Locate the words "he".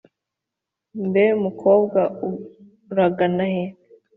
3.53-3.63